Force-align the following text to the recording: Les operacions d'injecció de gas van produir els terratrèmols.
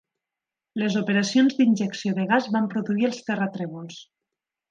Les 0.83 0.95
operacions 1.01 1.53
d'injecció 1.59 2.15
de 2.19 2.25
gas 2.33 2.49
van 2.57 2.71
produir 2.73 3.07
els 3.09 3.23
terratrèmols. 3.29 4.01